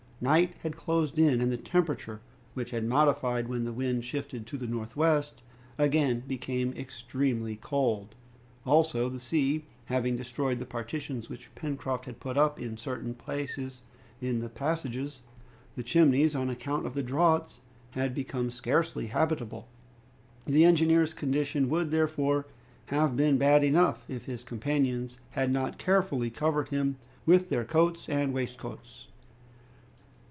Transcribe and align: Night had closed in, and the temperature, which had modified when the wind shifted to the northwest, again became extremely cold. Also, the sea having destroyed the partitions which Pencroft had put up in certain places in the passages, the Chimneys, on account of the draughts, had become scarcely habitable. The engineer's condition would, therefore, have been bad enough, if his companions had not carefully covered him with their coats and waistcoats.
Night 0.23 0.53
had 0.61 0.77
closed 0.77 1.17
in, 1.17 1.41
and 1.41 1.51
the 1.51 1.57
temperature, 1.57 2.21
which 2.53 2.69
had 2.69 2.85
modified 2.85 3.47
when 3.47 3.63
the 3.63 3.73
wind 3.73 4.05
shifted 4.05 4.45
to 4.45 4.55
the 4.55 4.67
northwest, 4.67 5.41
again 5.79 6.21
became 6.27 6.73
extremely 6.73 7.55
cold. 7.55 8.13
Also, 8.63 9.09
the 9.09 9.19
sea 9.19 9.65
having 9.85 10.15
destroyed 10.15 10.59
the 10.59 10.65
partitions 10.67 11.27
which 11.27 11.49
Pencroft 11.55 12.05
had 12.05 12.19
put 12.19 12.37
up 12.37 12.59
in 12.59 12.77
certain 12.77 13.15
places 13.15 13.81
in 14.21 14.41
the 14.41 14.47
passages, 14.47 15.23
the 15.75 15.81
Chimneys, 15.81 16.35
on 16.35 16.51
account 16.51 16.85
of 16.85 16.93
the 16.93 17.01
draughts, 17.01 17.59
had 17.93 18.13
become 18.13 18.51
scarcely 18.51 19.07
habitable. 19.07 19.67
The 20.45 20.65
engineer's 20.65 21.15
condition 21.15 21.67
would, 21.69 21.89
therefore, 21.89 22.45
have 22.89 23.17
been 23.17 23.39
bad 23.39 23.63
enough, 23.63 24.05
if 24.07 24.25
his 24.25 24.43
companions 24.43 25.17
had 25.31 25.51
not 25.51 25.79
carefully 25.79 26.29
covered 26.29 26.69
him 26.69 26.97
with 27.25 27.49
their 27.49 27.65
coats 27.65 28.07
and 28.07 28.31
waistcoats. 28.31 29.07